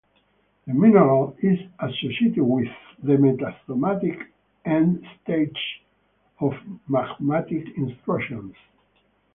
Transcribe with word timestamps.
The 0.65 0.73
mineral 0.73 1.35
is 1.43 1.59
associated 1.79 2.41
with 2.43 2.67
the 3.03 3.17
metasomatic 3.19 4.29
end 4.65 5.05
stages 5.21 5.55
of 6.39 6.53
magmatic 6.89 7.77
intrusions. 7.77 8.55